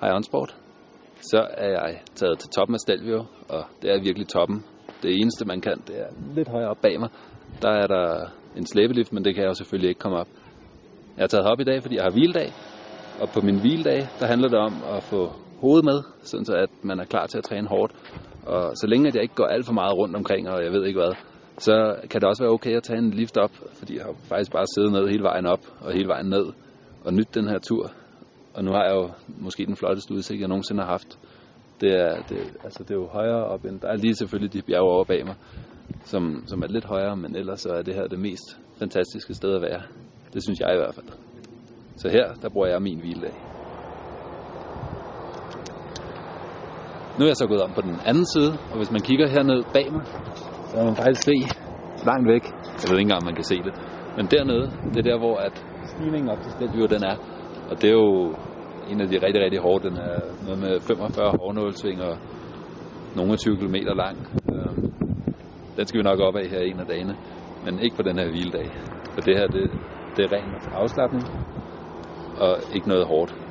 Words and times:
Hej 0.00 0.10
Onsport. 0.12 0.56
Så 1.20 1.46
er 1.50 1.68
jeg 1.68 2.00
taget 2.14 2.38
til 2.38 2.50
toppen 2.50 2.74
af 2.74 2.80
Stelvio, 2.80 3.24
og 3.48 3.64
det 3.82 3.90
er 3.90 4.02
virkelig 4.02 4.28
toppen. 4.28 4.64
Det 5.02 5.10
eneste 5.20 5.44
man 5.44 5.60
kan, 5.60 5.82
det 5.86 6.00
er 6.00 6.06
lidt 6.34 6.48
højere 6.48 6.68
op 6.68 6.78
bag 6.82 7.00
mig. 7.00 7.08
Der 7.62 7.70
er 7.70 7.86
der 7.86 8.26
en 8.56 8.66
slæbelift, 8.66 9.12
men 9.12 9.24
det 9.24 9.34
kan 9.34 9.42
jeg 9.42 9.48
jo 9.48 9.54
selvfølgelig 9.54 9.88
ikke 9.88 9.98
komme 9.98 10.18
op. 10.18 10.28
Jeg 11.16 11.22
er 11.22 11.26
taget 11.26 11.46
op 11.46 11.60
i 11.60 11.64
dag, 11.64 11.82
fordi 11.82 11.96
jeg 11.96 12.04
har 12.04 12.10
hviledag, 12.10 12.52
og 13.20 13.28
på 13.28 13.40
min 13.40 13.60
hviledag, 13.60 14.08
der 14.20 14.26
handler 14.26 14.48
det 14.48 14.58
om 14.58 14.74
at 14.96 15.02
få 15.02 15.32
hovedet 15.60 15.84
med, 15.84 16.02
sådan 16.22 16.44
så 16.44 16.52
at 16.52 16.70
man 16.82 17.00
er 17.00 17.04
klar 17.04 17.26
til 17.26 17.38
at 17.38 17.44
træne 17.44 17.68
hårdt. 17.68 17.92
Og 18.46 18.76
så 18.76 18.86
længe 18.86 19.08
at 19.08 19.14
jeg 19.14 19.22
ikke 19.22 19.34
går 19.34 19.46
alt 19.46 19.66
for 19.66 19.72
meget 19.72 19.96
rundt 19.96 20.16
omkring, 20.16 20.48
og 20.48 20.64
jeg 20.64 20.72
ved 20.72 20.84
ikke 20.86 21.00
hvad, 21.00 21.14
så 21.58 21.96
kan 22.10 22.20
det 22.20 22.28
også 22.28 22.42
være 22.42 22.52
okay 22.52 22.76
at 22.76 22.82
tage 22.82 22.98
en 22.98 23.10
lift 23.10 23.36
op, 23.36 23.52
fordi 23.78 23.96
jeg 23.96 24.04
har 24.04 24.14
faktisk 24.28 24.52
bare 24.52 24.66
siddet 24.74 24.92
ned 24.92 25.08
hele 25.08 25.22
vejen 25.22 25.46
op 25.46 25.64
og 25.80 25.92
hele 25.92 26.08
vejen 26.08 26.26
ned 26.26 26.46
og 27.04 27.14
nyt 27.14 27.34
den 27.34 27.48
her 27.48 27.58
tur. 27.58 27.90
Og 28.56 28.64
nu 28.64 28.70
har 28.72 28.84
jeg 28.84 28.94
jo 28.94 29.10
måske 29.38 29.66
den 29.66 29.76
flotteste 29.76 30.14
udsigt, 30.14 30.40
jeg 30.40 30.48
nogensinde 30.48 30.82
har 30.82 30.90
haft. 30.90 31.18
Det 31.80 31.90
er, 32.00 32.22
det, 32.28 32.38
altså 32.64 32.82
det 32.82 32.90
er 32.90 32.94
jo 32.94 33.08
højere 33.08 33.44
op 33.44 33.64
end, 33.64 33.80
der 33.80 33.88
er 33.88 33.96
lige 33.96 34.14
selvfølgelig 34.14 34.52
de 34.52 34.62
bjerge 34.62 34.90
over 34.90 35.04
bag 35.04 35.26
mig, 35.26 35.34
som, 36.04 36.44
som 36.46 36.62
er 36.62 36.66
lidt 36.66 36.84
højere, 36.84 37.16
men 37.16 37.36
ellers 37.36 37.60
så 37.60 37.68
er 37.68 37.82
det 37.82 37.94
her 37.94 38.06
det 38.06 38.18
mest 38.18 38.58
fantastiske 38.78 39.34
sted 39.34 39.54
at 39.54 39.62
være. 39.62 39.82
Det 40.34 40.42
synes 40.42 40.60
jeg 40.60 40.74
i 40.74 40.76
hvert 40.76 40.94
fald. 40.94 41.06
Så 41.96 42.08
her, 42.08 42.34
der 42.42 42.48
bruger 42.48 42.66
jeg 42.66 42.82
min 42.82 43.00
hviledag. 43.00 43.34
Nu 47.18 47.22
er 47.24 47.28
jeg 47.28 47.36
så 47.36 47.46
gået 47.46 47.62
om 47.62 47.72
på 47.74 47.80
den 47.80 47.96
anden 48.06 48.26
side, 48.34 48.52
og 48.70 48.76
hvis 48.76 48.90
man 48.90 49.00
kigger 49.00 49.28
hernede 49.28 49.62
bag 49.74 49.92
mig, 49.92 50.04
så 50.68 50.76
kan 50.76 50.84
man 50.84 50.96
faktisk 50.96 51.22
se 51.22 51.36
langt 52.10 52.28
væk. 52.32 52.44
Jeg 52.80 52.86
ved 52.88 52.98
ikke 52.98 53.06
engang, 53.08 53.22
om 53.22 53.26
man 53.30 53.34
kan 53.40 53.44
se 53.44 53.56
det. 53.66 53.74
Men 54.16 54.26
dernede, 54.26 54.64
det 54.92 54.98
er 54.98 55.06
der, 55.10 55.18
hvor 55.18 55.36
at 55.36 55.54
stigningen 55.92 56.28
op 56.32 56.40
til 56.42 56.50
Stelvio, 56.52 56.86
den 56.86 57.02
er. 57.04 57.16
Og 57.70 57.82
det 57.82 57.88
er 57.90 57.94
jo 58.04 58.34
en 58.86 59.00
af 59.00 59.08
de 59.08 59.16
rigtig, 59.26 59.42
rigtig 59.44 59.60
hårde. 59.60 59.88
Den 59.88 59.96
er 59.96 60.44
noget 60.44 60.58
med 60.58 60.80
45 60.80 61.32
hårdnålsving 61.38 62.02
og 62.02 62.18
nogle 63.16 63.36
20 63.36 63.56
km 63.56 63.74
lang. 63.74 64.18
Øh, 64.52 64.74
den 65.76 65.86
skal 65.86 65.98
vi 65.98 66.02
nok 66.02 66.20
op 66.20 66.36
af 66.36 66.48
her 66.48 66.60
en 66.60 66.80
af 66.80 66.86
dagene, 66.86 67.16
men 67.64 67.78
ikke 67.78 67.96
på 67.96 68.02
den 68.02 68.18
her 68.18 68.26
hviledag. 68.26 68.68
For 69.14 69.20
det 69.20 69.36
her, 69.38 69.46
det, 69.46 69.70
det 70.16 70.24
er 70.24 70.32
ren 70.36 70.54
afslappning 70.72 71.24
og 72.36 72.58
ikke 72.74 72.88
noget 72.88 73.06
hårdt. 73.06 73.45